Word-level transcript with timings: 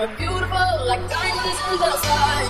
We're 0.00 0.16
beautiful 0.16 0.86
like 0.86 1.04
diamonds 1.10 1.60
in 1.68 1.76
the 1.76 1.92
sun. 2.00 2.48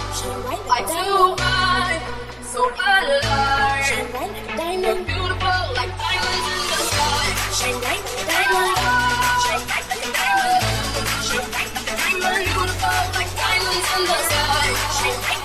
Like 0.69 0.87
two 0.87 1.35
eyes, 1.43 1.99
so 2.47 2.63
alive. 2.63 3.91
We're 4.55 5.03
beautiful 5.03 5.61
like 5.75 5.91
diamonds 5.99 6.47
in 6.47 6.63
the 6.71 6.79
sky. 6.87 7.27
Shine 7.51 7.81
like 7.83 8.07
diamonds. 8.31 8.79
Shine 9.43 9.67
like 9.67 9.83
diamonds. 9.91 10.15
diamond. 10.15 10.63
Shine 11.27 11.51
like 11.51 11.75
a 11.75 11.91
diamond. 11.91 12.39
Beautiful 12.47 13.03
like 13.19 13.33
diamonds 13.35 13.89
in 13.99 14.03
the 14.07 14.19
sky. 14.31 14.71
Shine 14.95 15.19
like 15.27 15.40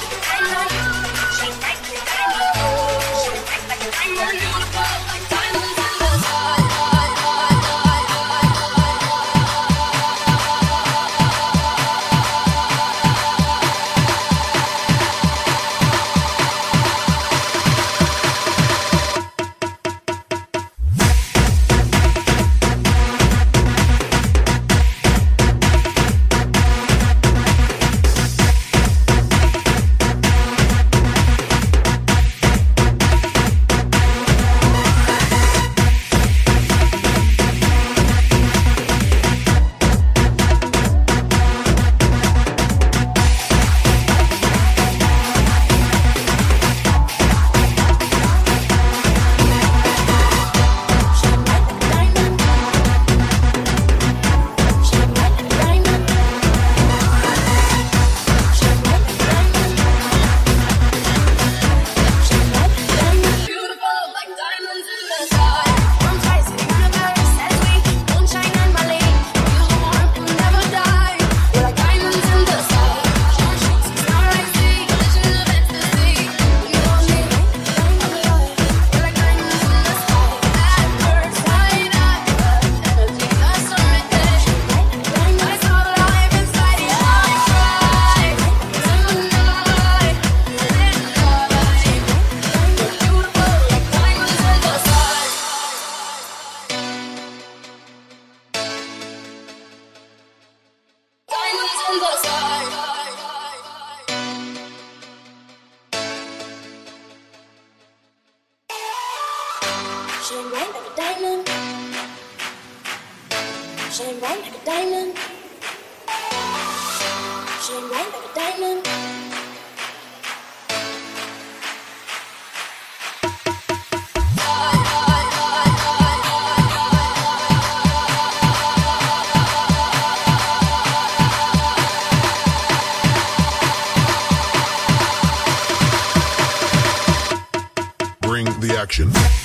action. 138.85 139.44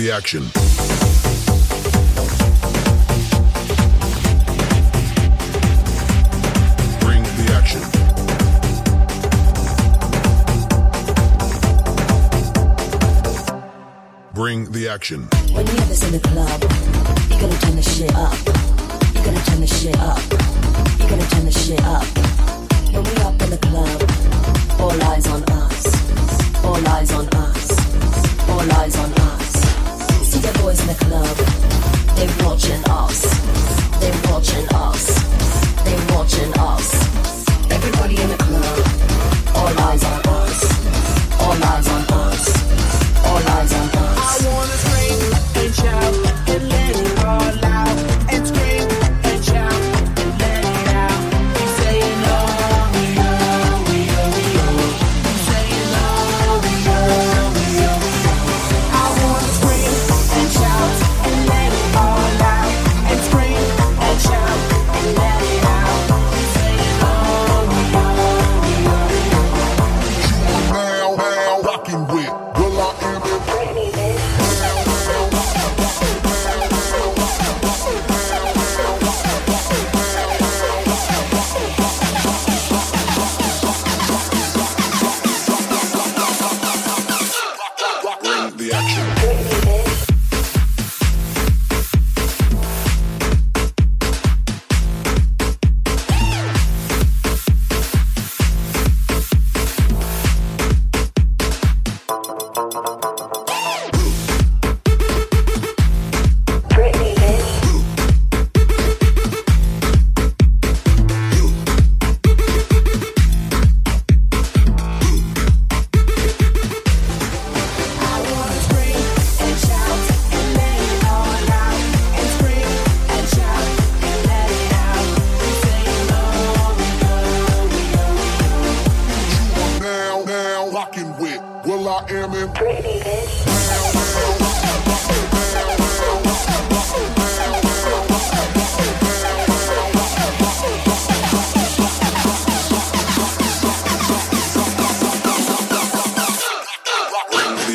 Bring 0.00 0.08
the 0.08 0.16
action. 0.16 0.42
Bring 14.32 14.72
the 14.72 14.88
action. 14.88 15.28
When 15.52 15.66
you 15.66 15.72
have 15.74 15.88
this 15.90 16.02
in 16.04 16.12
the 16.12 16.20
club, 16.20 16.62
you 17.28 17.38
gotta 17.38 17.60
turn 17.60 17.76
the 17.76 17.82
shit 17.82 18.14
up. 18.14 18.32
You 19.14 19.22
gotta 19.22 19.50
turn 19.50 19.60
the 19.60 19.66
shit 19.66 19.98
up. 19.98 20.18
You 20.98 21.08
gotta 21.10 21.30
turn 21.30 21.44
the 21.44 21.52
shit 21.52 21.84
up. 21.84 22.06
When 22.94 23.04
we 23.04 23.10
up 23.20 23.42
in 23.42 23.50
the 23.50 23.58
club, 23.58 24.80
all 24.80 25.02
eyes 25.10 25.26
on 25.26 25.42
us. 25.44 26.64
All 26.64 26.88
eyes 26.88 27.12
on 27.12 27.28
us. 27.28 28.48
All 28.48 28.72
eyes 28.80 28.96
on 28.96 29.12
us. 29.12 29.49
The 30.52 30.62
boys 30.62 30.80
in 30.80 30.88
the 30.88 30.94
club. 30.94 31.36
They're 32.16 32.46
watching 32.46 32.82
us. 32.90 33.22
They're 34.00 34.32
watching 34.32 34.66
us. 34.74 35.04
They're 35.84 36.16
watching 36.16 36.52
us. 36.58 36.94
Everybody 37.70 38.20
in 38.20 38.28
the 38.30 38.36
club. 38.36 39.56
All 39.56 39.78
eyes 39.86 40.02
on 40.02 40.20
us. 40.26 41.40
All 41.40 41.64
eyes 41.64 41.88
on 41.88 42.02
us. 42.02 42.09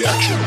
Bring 0.05 0.44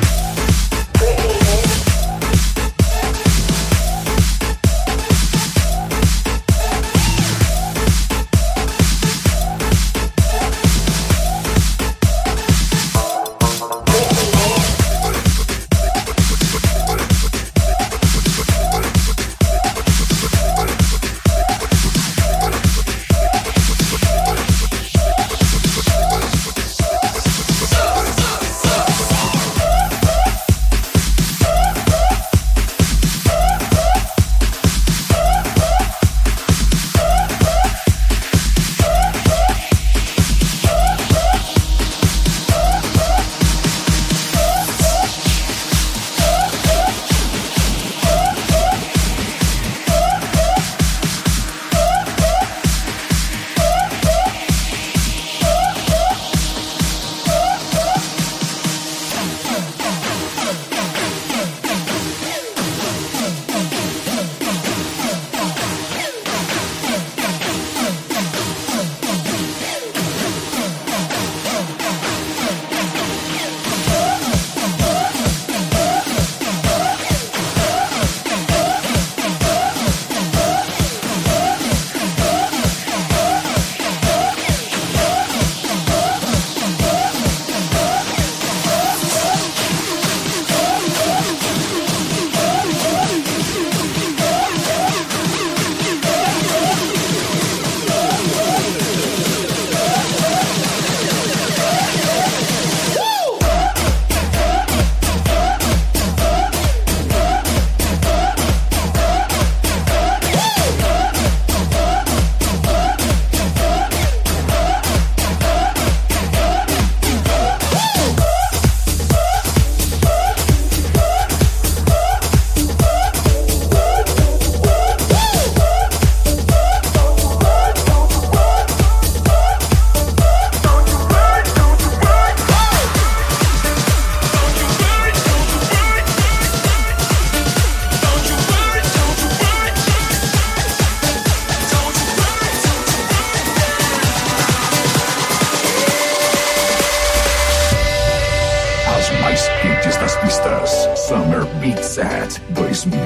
summer 151.08 151.46
beats 151.58 151.96
that 151.96 152.38
Boys 152.54 152.84
me. 152.84 152.98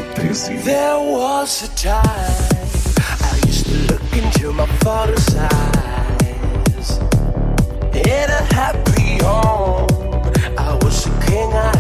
There 0.65 0.99
was 0.99 1.63
a 1.63 1.71
time 1.77 2.49
I 3.31 3.41
used 3.47 3.67
to 3.67 3.77
look 3.93 4.03
into 4.13 4.53
my 4.53 4.67
father's 4.83 5.37
eyes. 5.37 6.99
In 7.95 8.29
a 8.41 8.43
happy 8.59 9.23
home, 9.23 9.87
I 10.59 10.77
was 10.83 11.07
a 11.07 11.11
king. 11.27 11.53
I 11.53 11.72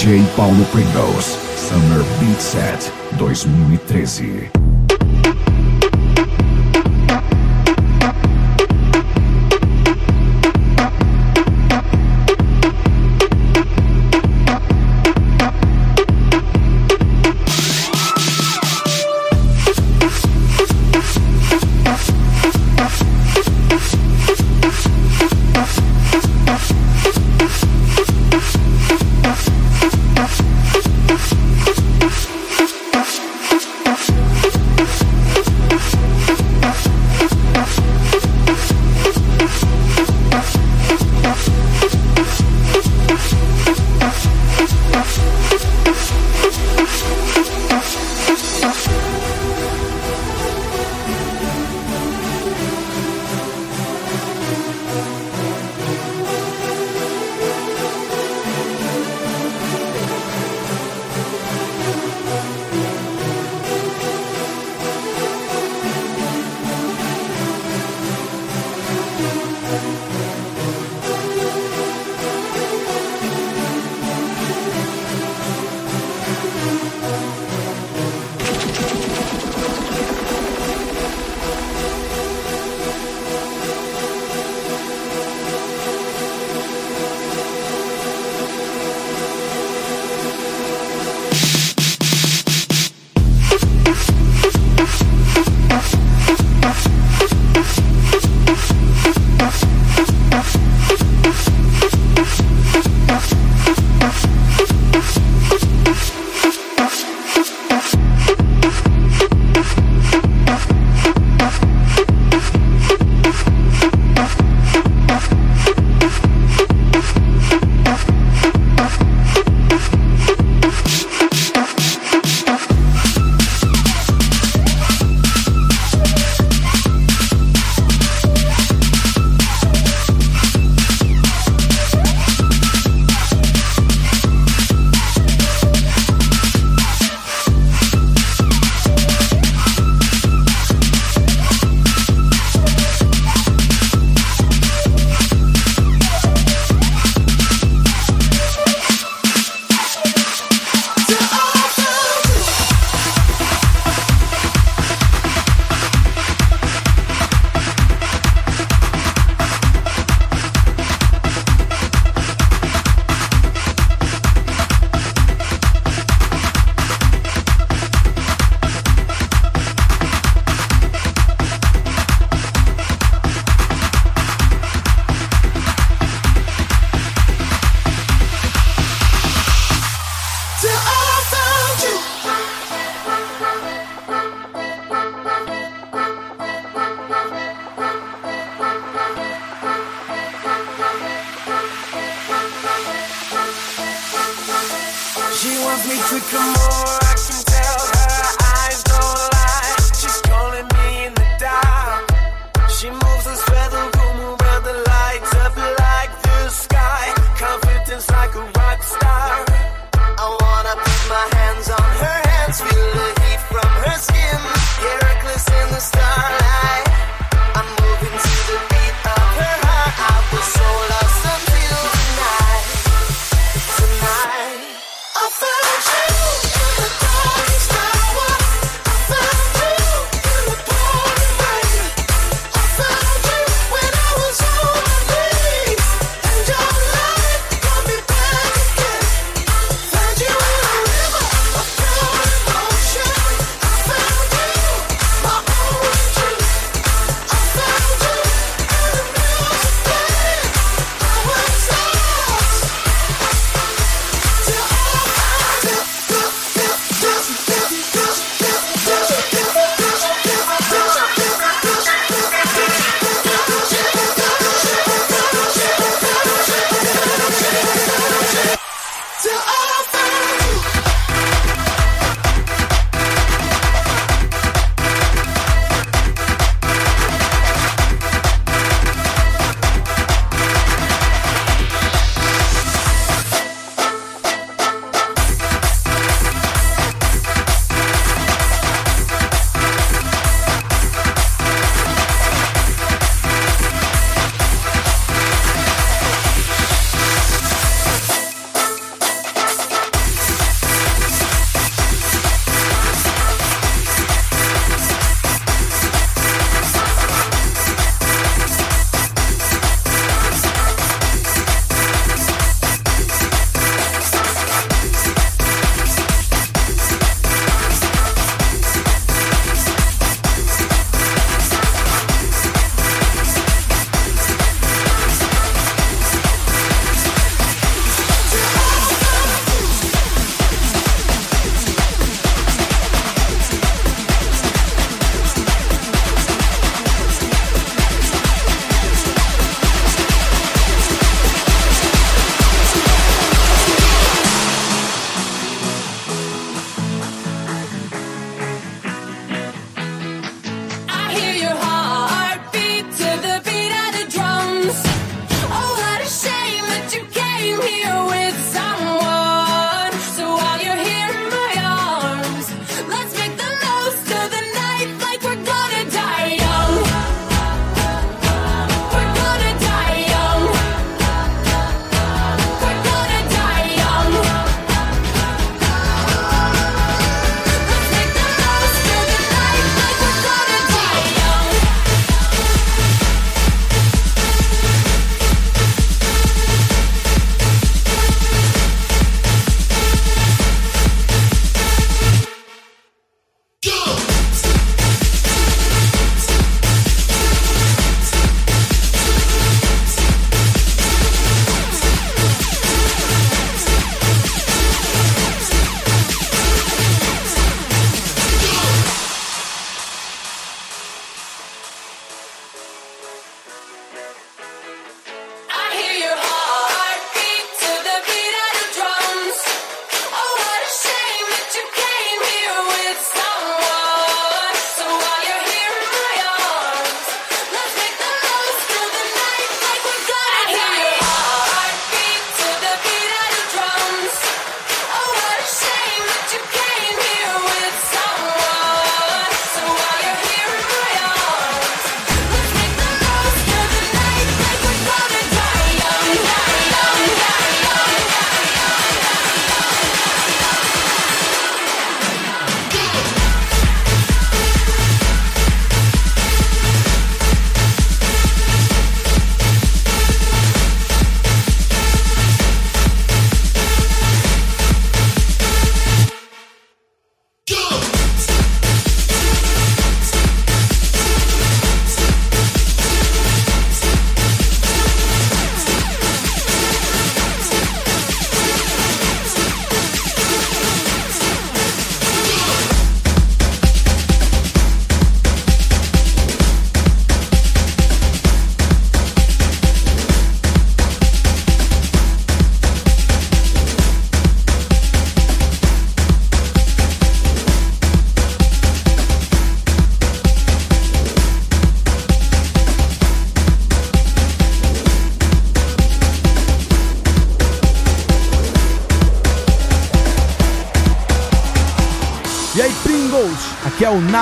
DJ 0.00 0.24
Paulo 0.34 0.64
Pringles, 0.72 1.36
Summer 1.56 2.02
Beat 2.18 2.40
Set 2.40 2.90
2013. 3.18 4.59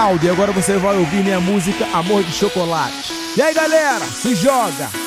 E 0.09 0.31
agora 0.31 0.53
você 0.53 0.79
vai 0.79 0.97
ouvir 0.97 1.23
minha 1.23 1.39
música 1.39 1.87
Amor 1.93 2.25
de 2.25 2.33
Chocolate. 2.33 3.13
E 3.37 3.43
aí 3.43 3.53
galera, 3.53 4.07
se 4.07 4.35
joga! 4.35 4.98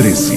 13. 0.00 0.29